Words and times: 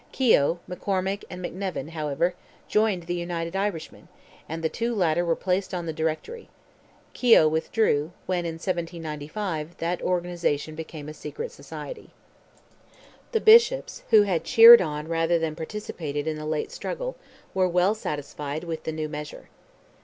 Keogh, 0.11 0.57
McCormick, 0.67 1.23
and 1.29 1.45
McNevin, 1.45 1.89
however, 1.91 2.33
joined 2.67 3.03
the 3.03 3.13
United 3.13 3.55
Irishmen, 3.55 4.07
and 4.49 4.63
the 4.63 4.67
two 4.67 4.95
latter 4.95 5.23
were 5.23 5.35
placed 5.35 5.75
on 5.75 5.85
the 5.85 5.93
Directory. 5.93 6.49
Keogh 7.13 7.47
withdrew, 7.47 8.11
when, 8.25 8.43
in 8.43 8.53
1795, 8.55 9.77
that 9.77 10.01
organization 10.01 10.73
became 10.73 11.07
a 11.07 11.13
secret 11.13 11.51
society. 11.51 12.09
The 13.31 13.41
Bishops, 13.41 14.01
who 14.09 14.23
had 14.23 14.43
cheered 14.43 14.81
on, 14.81 15.07
rather 15.07 15.37
than 15.37 15.55
participated 15.55 16.25
in 16.25 16.35
the 16.39 16.47
late 16.47 16.71
struggle, 16.71 17.15
were 17.53 17.67
well 17.67 17.93
satisfied 17.93 18.63
with 18.63 18.85
the 18.85 18.91
new 18.91 19.07
measure. 19.07 19.49